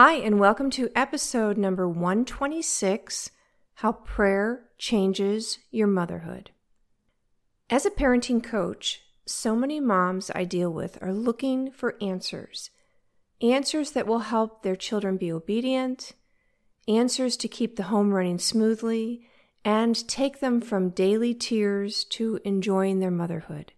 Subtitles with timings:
[0.00, 3.32] Hi, and welcome to episode number 126
[3.74, 6.52] How Prayer Changes Your Motherhood.
[7.68, 12.70] As a parenting coach, so many moms I deal with are looking for answers
[13.42, 16.12] answers that will help their children be obedient,
[16.86, 19.26] answers to keep the home running smoothly,
[19.64, 23.72] and take them from daily tears to enjoying their motherhood.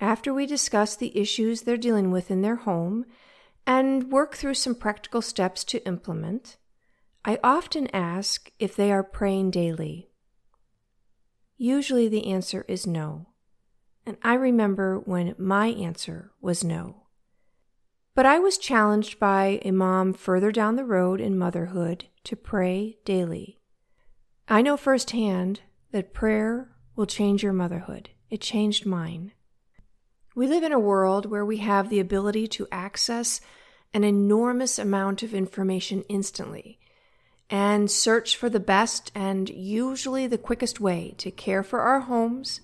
[0.00, 3.06] After we discuss the issues they're dealing with in their home
[3.68, 6.56] and work through some practical steps to implement,
[7.22, 10.08] I often ask if they are praying daily.
[11.58, 13.26] Usually the answer is no,
[14.06, 17.08] and I remember when my answer was no.
[18.14, 22.96] But I was challenged by a mom further down the road in motherhood to pray
[23.04, 23.60] daily.
[24.48, 25.60] I know firsthand
[25.92, 28.08] that prayer will change your motherhood.
[28.30, 29.32] It changed mine.
[30.34, 33.40] We live in a world where we have the ability to access
[33.94, 36.78] an enormous amount of information instantly
[37.50, 42.60] and search for the best and usually the quickest way to care for our homes,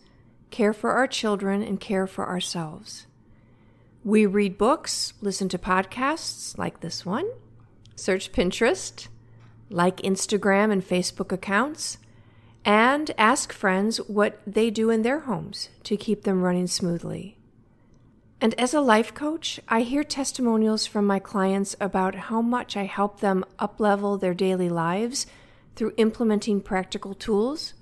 [0.50, 3.06] care for our children, and care for ourselves.
[4.05, 7.27] We read books, listen to podcasts like this one,
[7.97, 9.09] search Pinterest,
[9.70, 11.97] like Instagram and Facebook accounts,
[12.66, 17.34] and ask friends what they do in their homes to keep them running smoothly.
[18.41, 22.85] And as a life coach, I hear testimonials from my clients about how much I
[22.85, 25.27] help them uplevel their daily lives
[25.77, 27.75] through implementing practical tools,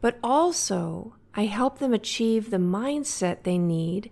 [0.00, 4.10] but also I help them achieve the mindset they need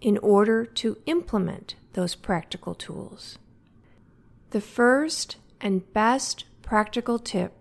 [0.00, 3.38] in order to implement those practical tools.
[4.50, 7.52] The first and best practical tip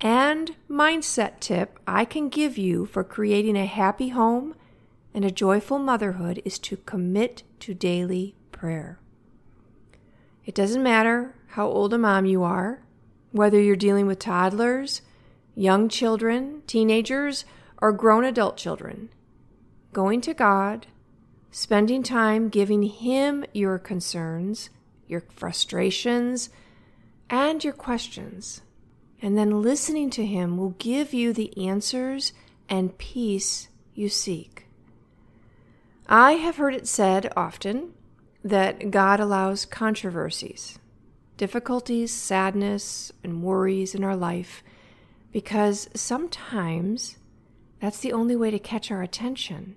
[0.00, 4.54] and mindset tip I can give you for creating a happy home
[5.14, 8.98] and a joyful motherhood is to commit to daily prayer.
[10.44, 12.82] It doesn't matter how old a mom you are,
[13.32, 15.02] whether you're dealing with toddlers,
[15.54, 17.44] young children, teenagers,
[17.80, 19.10] or grown adult children.
[19.92, 20.86] Going to God
[21.50, 24.70] spending time giving Him your concerns,
[25.06, 26.50] your frustrations,
[27.28, 28.62] and your questions.
[29.20, 32.32] And then listening to Him will give you the answers
[32.68, 34.66] and peace you seek.
[36.12, 37.92] I have heard it said often
[38.42, 40.80] that God allows controversies,
[41.36, 44.64] difficulties, sadness, and worries in our life
[45.30, 47.16] because sometimes
[47.80, 49.76] that's the only way to catch our attention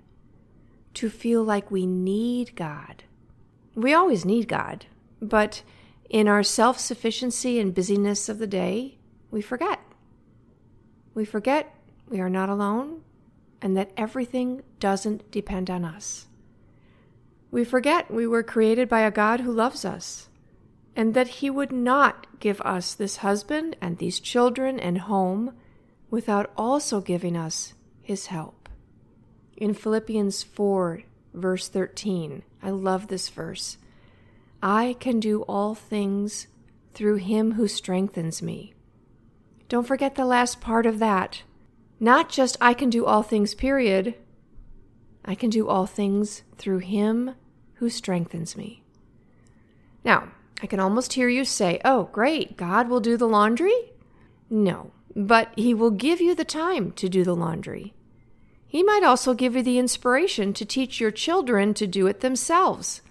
[0.96, 3.04] to feel like we need God.
[3.76, 4.88] We always need God,
[5.22, 5.62] but
[6.10, 8.98] in our self sufficiency and busyness of the day,
[9.30, 9.80] we forget.
[11.14, 11.76] We forget
[12.10, 13.04] we are not alone
[13.64, 16.28] and that everything doesn't depend on us.
[17.50, 20.28] We forget we were created by a God who loves us
[20.96, 25.54] and that He would not give us this husband and these children and home
[26.12, 28.64] without also giving us His help
[29.56, 31.04] in Philippians 4,
[31.34, 32.44] verse 13.
[32.62, 33.78] I love this verse.
[34.62, 36.48] I can do all things
[36.94, 38.74] through him who strengthens me.
[39.70, 41.44] Don't forget the last part of that.
[42.04, 44.16] Not just I can do all things, period.
[45.24, 47.36] I can do all things through him
[47.76, 48.84] who strengthens me.
[50.04, 50.28] Now,
[50.62, 53.94] I can almost hear you say, Oh, great, God will do the laundry?
[54.50, 57.94] No, but He will give you the time to do the laundry.
[58.68, 63.02] He might also give you the inspiration to teach your children to do it themselves.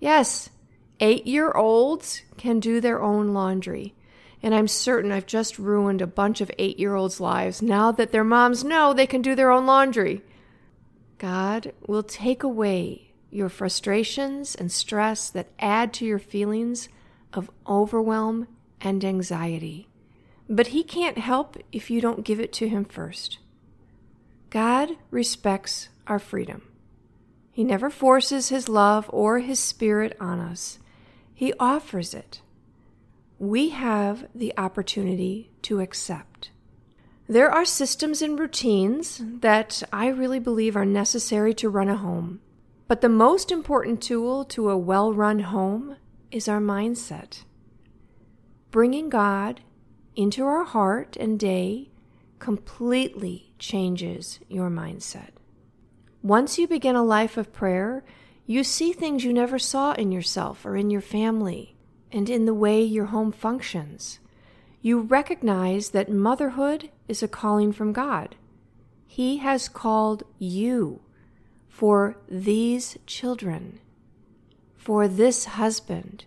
[0.00, 0.50] Yes,
[0.98, 3.94] eight year olds can do their own laundry.
[4.42, 8.10] And I'm certain I've just ruined a bunch of eight year olds' lives now that
[8.10, 10.22] their moms know they can do their own laundry.
[11.18, 16.88] God will take away your frustrations and stress that add to your feelings
[17.32, 18.48] of overwhelm
[18.80, 19.88] and anxiety.
[20.48, 23.38] But He can't help if you don't give it to Him first.
[24.50, 26.62] God respects our freedom.
[27.52, 30.78] He never forces His love or His Spirit on us,
[31.32, 32.42] He offers it.
[33.42, 36.52] We have the opportunity to accept.
[37.26, 42.40] There are systems and routines that I really believe are necessary to run a home.
[42.86, 45.96] But the most important tool to a well run home
[46.30, 47.42] is our mindset.
[48.70, 49.60] bringing God
[50.14, 51.90] into our heart and day
[52.38, 55.30] completely changes your mindset.
[56.22, 58.04] Once you begin a life of prayer,
[58.46, 61.71] you see things you never saw in yourself or in your family
[62.12, 64.20] and in the way your home functions.
[64.80, 68.36] You recognize that motherhood is a calling from God.
[69.06, 71.00] He has called you
[71.68, 73.80] for these children,
[74.76, 76.26] for this husband.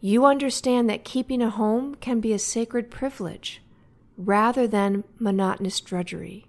[0.00, 3.62] You understand that keeping a home can be a sacred privilege
[4.16, 6.46] rather than monotonous drudgery.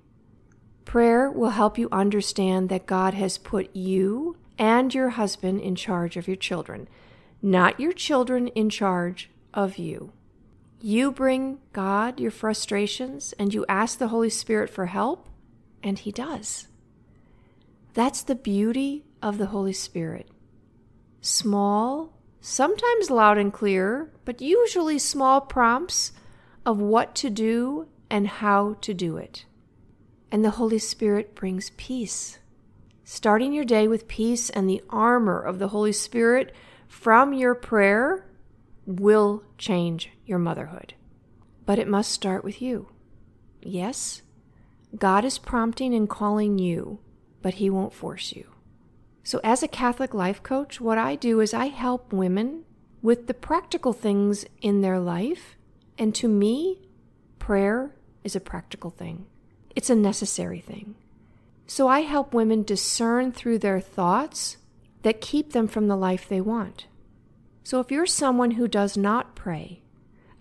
[0.85, 6.17] Prayer will help you understand that God has put you and your husband in charge
[6.17, 6.87] of your children,
[7.41, 10.11] not your children in charge of you.
[10.81, 15.27] You bring God your frustrations and you ask the Holy Spirit for help,
[15.83, 16.67] and He does.
[17.93, 20.29] That's the beauty of the Holy Spirit.
[21.21, 26.13] Small, sometimes loud and clear, but usually small prompts
[26.65, 29.45] of what to do and how to do it
[30.31, 32.39] and the Holy Spirit brings peace.
[33.03, 36.53] Starting your day with peace and the armor of the Holy Spirit
[36.89, 38.25] from your prayer
[38.85, 40.95] will change your motherhood.
[41.65, 42.89] But it must start with you.
[43.61, 44.23] Yes,
[44.97, 46.99] God is prompting and calling you,
[47.41, 48.49] but He won't force you.
[49.23, 52.63] So, as a Catholic life coach, what I do is I help women
[53.01, 55.55] with the practical things in their life.
[55.97, 56.89] And to me,
[57.37, 59.27] prayer is a practical thing.
[59.75, 60.95] It's a necessary thing.
[61.67, 64.57] So I help women discern through their thoughts
[65.03, 66.87] that keep them from the life they want.
[67.63, 69.81] So if you're someone who does not pray,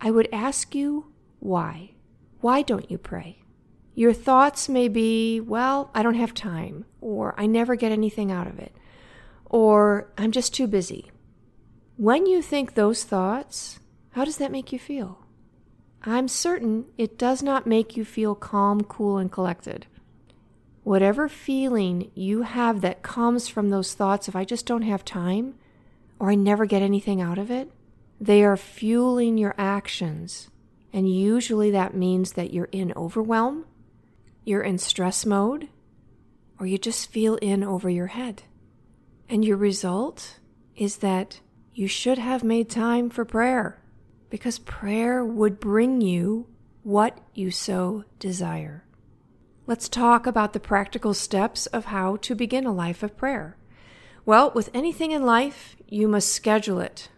[0.00, 1.92] I would ask you why.
[2.40, 3.42] Why don't you pray?
[3.94, 8.46] Your thoughts may be, well, I don't have time, or I never get anything out
[8.46, 8.72] of it,
[9.44, 11.10] or I'm just too busy.
[11.96, 13.80] When you think those thoughts,
[14.10, 15.24] how does that make you feel?
[16.04, 19.86] I'm certain it does not make you feel calm, cool, and collected.
[20.88, 25.54] Whatever feeling you have that comes from those thoughts of, I just don't have time,
[26.18, 27.70] or I never get anything out of it,
[28.18, 30.48] they are fueling your actions.
[30.90, 33.66] And usually that means that you're in overwhelm,
[34.46, 35.68] you're in stress mode,
[36.58, 38.44] or you just feel in over your head.
[39.28, 40.38] And your result
[40.74, 41.42] is that
[41.74, 43.78] you should have made time for prayer
[44.30, 46.46] because prayer would bring you
[46.82, 48.86] what you so desire.
[49.68, 53.58] Let's talk about the practical steps of how to begin a life of prayer.
[54.24, 57.10] Well, with anything in life, you must schedule it.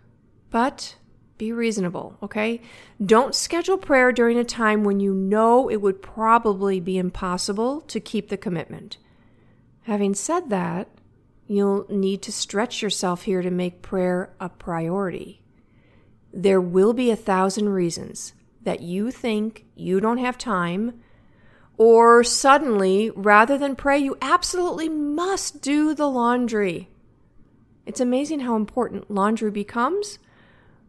[0.50, 0.96] But
[1.38, 2.60] be reasonable, okay?
[3.06, 8.00] Don't schedule prayer during a time when you know it would probably be impossible to
[8.00, 8.96] keep the commitment.
[9.82, 10.88] Having said that,
[11.46, 15.40] you'll need to stretch yourself here to make prayer a priority.
[16.32, 21.00] There will be a thousand reasons that you think you don't have time,
[21.80, 26.90] or suddenly, rather than pray, you absolutely must do the laundry.
[27.86, 30.18] It's amazing how important laundry becomes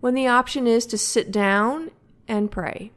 [0.01, 1.91] when the option is to sit down
[2.27, 2.91] and pray.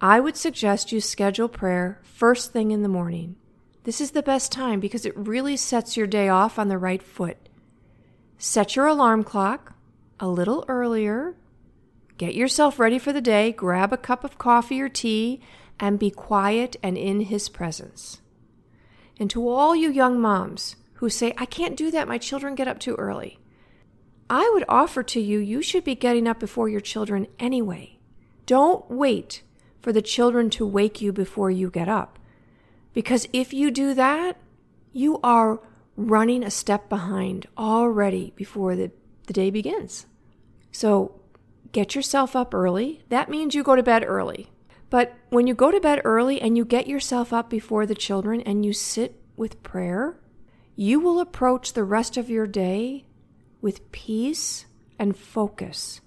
[0.00, 3.34] I would suggest you schedule prayer first thing in the morning.
[3.82, 7.02] This is the best time because it really sets your day off on the right
[7.02, 7.38] foot.
[8.38, 9.74] Set your alarm clock
[10.20, 11.34] a little earlier
[12.18, 15.40] Get yourself ready for the day, grab a cup of coffee or tea,
[15.78, 18.20] and be quiet and in His presence.
[19.18, 22.68] And to all you young moms who say, I can't do that, my children get
[22.68, 23.38] up too early,
[24.28, 27.98] I would offer to you, you should be getting up before your children anyway.
[28.44, 29.42] Don't wait
[29.80, 32.18] for the children to wake you before you get up.
[32.92, 34.36] Because if you do that,
[34.92, 35.60] you are
[35.96, 38.90] running a step behind already before the,
[39.26, 40.06] the day begins.
[40.72, 41.20] So
[41.72, 43.02] get yourself up early.
[43.08, 44.50] That means you go to bed early.
[44.90, 48.40] But when you go to bed early and you get yourself up before the children
[48.40, 50.18] and you sit with prayer,
[50.76, 53.04] you will approach the rest of your day
[53.60, 54.66] with peace
[54.98, 56.00] and focus.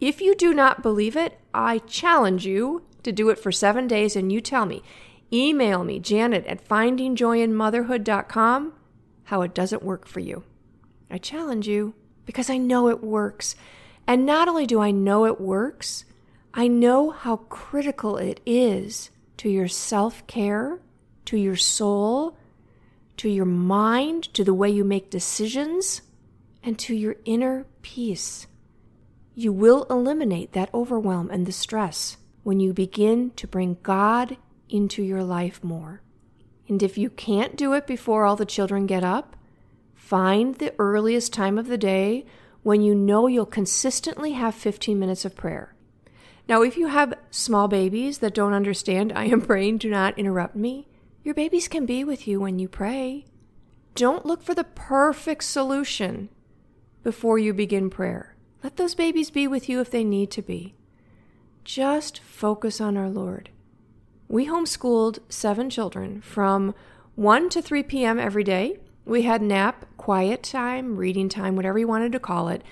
[0.00, 4.16] If you do not believe it, I challenge you to do it for seven days
[4.16, 4.82] and you tell me.
[5.32, 8.72] Email me, Janet at findingjoyinmotherhood.com,
[9.24, 10.44] how it doesn't work for you.
[11.10, 11.92] I challenge you
[12.26, 13.54] because I know it works.
[14.06, 16.04] And not only do I know it works,
[16.52, 20.80] I know how critical it is to your self care,
[21.26, 22.36] to your soul,
[23.18, 26.02] to your mind, to the way you make decisions,
[26.62, 28.46] and to your inner peace.
[29.34, 34.36] You will eliminate that overwhelm and the stress when you begin to bring God
[34.68, 36.02] into your life more.
[36.68, 39.36] And if you can't do it before all the children get up,
[39.94, 42.24] find the earliest time of the day
[42.62, 45.74] when you know you'll consistently have 15 minutes of prayer.
[46.50, 50.56] Now, if you have small babies that don't understand, I am praying, do not interrupt
[50.56, 50.88] me.
[51.22, 53.24] Your babies can be with you when you pray.
[53.94, 56.28] Don't look for the perfect solution
[57.04, 58.34] before you begin prayer.
[58.64, 60.74] Let those babies be with you if they need to be.
[61.62, 63.50] Just focus on our Lord.
[64.26, 66.74] We homeschooled seven children from
[67.14, 68.18] 1 to 3 p.m.
[68.18, 68.78] every day.
[69.04, 72.62] We had nap, quiet time, reading time, whatever you wanted to call it.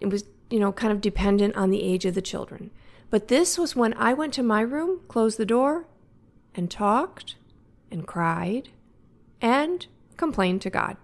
[0.00, 2.72] It was, you know, kind of dependent on the age of the children.
[3.10, 5.86] But this was when I went to my room, closed the door,
[6.54, 7.34] and talked,
[7.90, 8.68] and cried,
[9.40, 9.86] and
[10.16, 10.96] complained to God.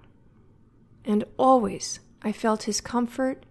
[1.04, 3.44] And always I felt His comfort,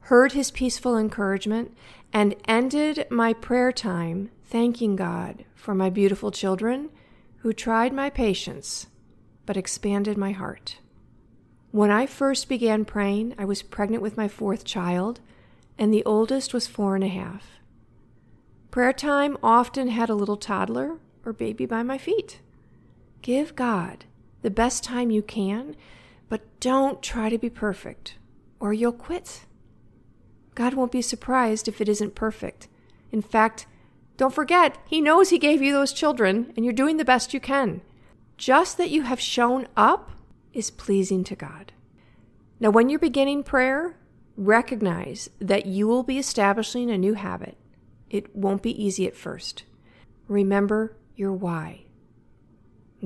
[0.00, 1.76] heard His peaceful encouragement,
[2.12, 6.90] and ended my prayer time thanking God for my beautiful children
[7.38, 8.86] who tried my patience
[9.46, 10.78] but expanded my heart.
[11.70, 15.20] When I first began praying, I was pregnant with my fourth child,
[15.76, 17.58] and the oldest was four and a half.
[18.74, 22.40] Prayer time often had a little toddler or baby by my feet.
[23.22, 24.04] Give God
[24.42, 25.76] the best time you can,
[26.28, 28.16] but don't try to be perfect,
[28.58, 29.46] or you'll quit.
[30.56, 32.66] God won't be surprised if it isn't perfect.
[33.12, 33.68] In fact,
[34.16, 37.38] don't forget, He knows He gave you those children, and you're doing the best you
[37.38, 37.80] can.
[38.38, 40.10] Just that you have shown up
[40.52, 41.72] is pleasing to God.
[42.58, 43.94] Now, when you're beginning prayer,
[44.36, 47.56] recognize that you will be establishing a new habit.
[48.10, 49.64] It won't be easy at first.
[50.28, 51.84] Remember your why.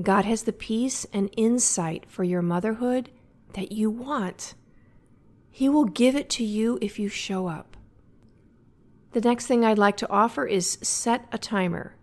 [0.01, 3.09] God has the peace and insight for your motherhood
[3.53, 4.53] that you want.
[5.51, 7.75] He will give it to you if you show up.
[9.11, 11.95] The next thing I'd like to offer is set a timer.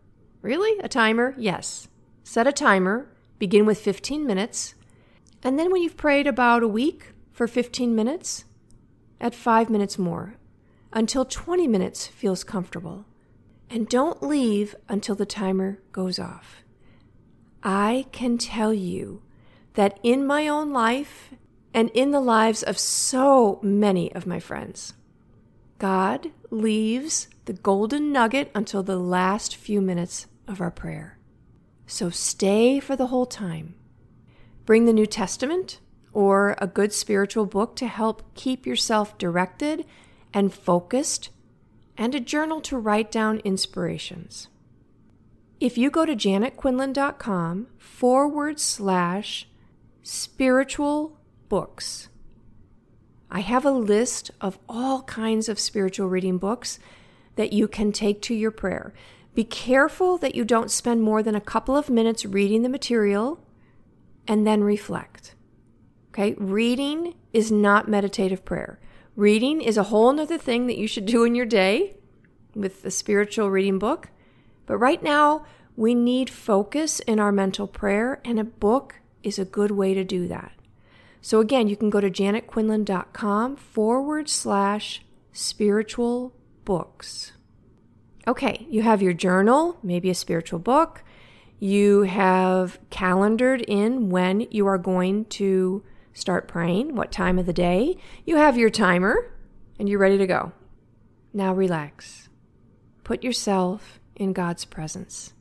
[0.43, 0.79] Really?
[0.81, 1.35] A timer?
[1.39, 1.89] Yes.
[2.25, 4.75] Set a timer, begin with 15 minutes,
[5.43, 8.45] and then when you've prayed about a week for 15 minutes,
[9.21, 10.35] add 5 minutes more
[10.97, 13.05] until 20 minutes feels comfortable.
[13.69, 16.63] And don't leave until the timer goes off.
[17.63, 19.23] I can tell you
[19.75, 21.35] that in my own life
[21.75, 24.95] and in the lives of so many of my friends,
[25.79, 31.19] God leaves the golden nugget until the last few minutes of our prayer.
[31.87, 33.75] So stay for the whole time.
[34.65, 35.79] Bring the New Testament
[36.15, 39.85] or a good spiritual book to help keep yourself directed
[40.37, 41.31] and focused,
[41.97, 44.49] and a journal to write down inspirations.
[45.61, 49.49] If you go to janetquinlan.com forward slash
[50.03, 52.11] spiritual books,
[53.31, 56.79] I have a list of all kinds of spiritual reading books
[57.37, 58.93] that you can take to your prayer.
[59.35, 63.43] Be careful that you don't spend more than a couple of minutes reading the material
[64.29, 65.35] and then reflect.
[66.11, 68.79] Okay, reading is not meditative prayer.
[69.17, 71.97] Reading is a whole other thing that you should do in your day
[72.55, 74.11] with a spiritual reading book.
[74.67, 79.47] But right now, we need focus in our mental prayer, and a book is a
[79.47, 80.53] good way to do that.
[81.23, 85.01] So again, you can go to janetquinlan.com forward slash
[85.33, 86.35] spiritual
[86.67, 87.33] books.
[88.29, 91.03] Okay, you have your journal, maybe a spiritual book.
[91.59, 95.83] You have calendared in when you are going to
[96.17, 97.99] start praying, what time of the day.
[98.25, 99.31] You have your timer,
[99.79, 100.53] and you're ready to go.
[101.35, 102.31] Now relax.
[103.05, 105.35] Put yourself in God's presence.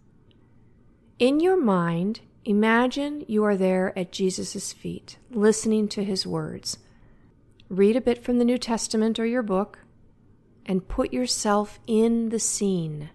[1.18, 6.78] In your mind, imagine you are there at Jesus' feet, listening to his words.
[7.70, 9.80] Read a bit from the New Testament or your book,
[10.66, 13.12] and put yourself in the scene.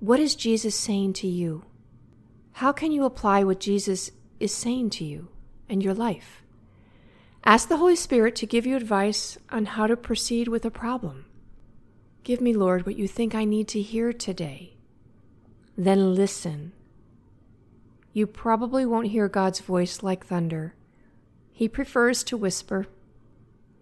[0.00, 1.64] What is Jesus saying to you?
[2.52, 5.28] How can you apply what Jesus is saying to you
[5.66, 6.42] and your life?
[7.48, 11.24] Ask the Holy Spirit to give you advice on how to proceed with a problem.
[12.22, 14.76] Give me, Lord, what you think I need to hear today.
[15.74, 16.72] Then listen
[18.12, 20.74] you probably won't hear God's voice like thunder.
[21.50, 22.86] He prefers to whisper.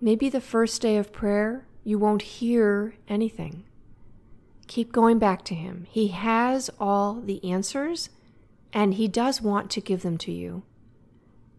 [0.01, 3.65] Maybe the first day of prayer, you won't hear anything.
[4.69, 5.89] Keep going back to Him.
[5.91, 8.11] He has all the answers,
[8.73, 10.63] and He does want to give them to you.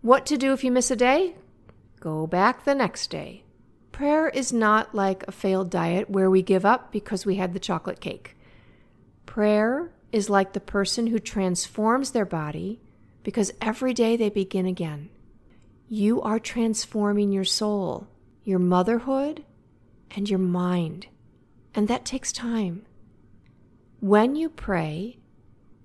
[0.01, 1.35] What to do if you miss a day?
[1.99, 3.43] Go back the next day.
[3.91, 7.59] Prayer is not like a failed diet where we give up because we had the
[7.59, 8.37] chocolate cake.
[9.25, 12.79] Prayer is like the person who transforms their body
[13.23, 15.09] because every day they begin again.
[15.89, 18.07] You are transforming your soul,
[18.43, 19.43] your motherhood,
[20.11, 21.07] and your mind.
[21.73, 22.85] And that takes time.
[23.99, 25.17] When you pray,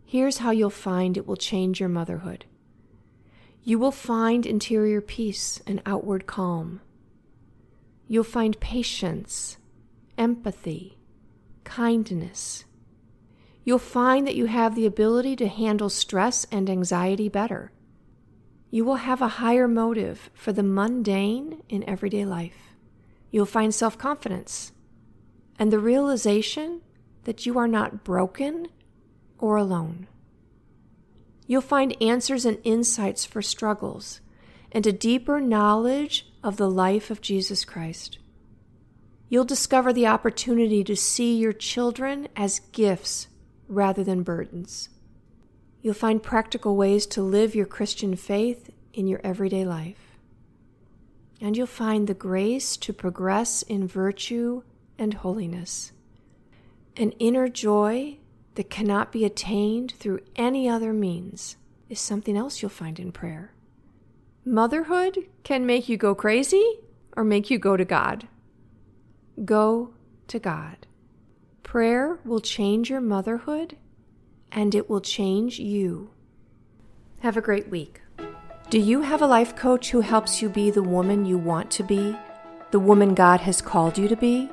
[0.04, 2.44] here's how you'll find it will change your motherhood.
[3.64, 6.80] You will find interior peace and outward calm.
[8.08, 9.56] You'll find patience,
[10.18, 10.98] empathy,
[11.62, 12.64] kindness.
[13.64, 17.70] You'll find that you have the ability to handle stress and anxiety better.
[18.70, 22.74] You will have a higher motive for the mundane in everyday life.
[23.30, 24.72] You'll find self confidence
[25.56, 26.80] and the realization
[27.24, 28.66] that you are not broken
[29.38, 30.08] or alone.
[31.52, 34.22] You'll find answers and insights for struggles
[34.72, 38.16] and a deeper knowledge of the life of Jesus Christ.
[39.28, 43.28] You'll discover the opportunity to see your children as gifts
[43.68, 44.88] rather than burdens.
[45.82, 50.16] You'll find practical ways to live your Christian faith in your everyday life.
[51.38, 54.62] And you'll find the grace to progress in virtue
[54.96, 55.92] and holiness.
[56.96, 58.16] An inner joy
[58.54, 61.56] that cannot be attained through any other means
[61.88, 63.52] is something else you'll find in prayer.
[64.44, 66.80] Motherhood can make you go crazy
[67.16, 68.26] or make you go to God.
[69.44, 69.94] Go
[70.28, 70.86] to God.
[71.62, 73.76] Prayer will change your motherhood
[74.50, 76.10] and it will change you.
[77.20, 78.00] Have a great week.
[78.68, 81.82] Do you have a life coach who helps you be the woman you want to
[81.82, 82.16] be,
[82.70, 84.50] the woman God has called you to be?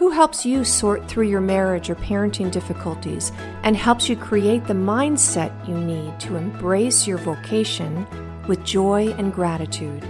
[0.00, 3.32] Who helps you sort through your marriage or parenting difficulties
[3.64, 8.06] and helps you create the mindset you need to embrace your vocation
[8.48, 10.02] with joy and gratitude?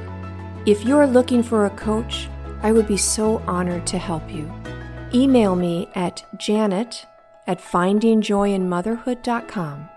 [0.65, 2.29] If you're looking for a coach,
[2.63, 4.49] I would be so honored to help you.
[5.13, 7.05] Email me at janet
[7.49, 9.89] at findingjoyinmotherhood.com.